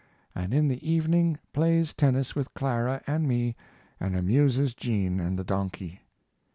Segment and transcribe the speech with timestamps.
[0.33, 3.55] and in the evening plays tennis with Clara and me
[3.99, 6.01] and amuses Jean and the donkey.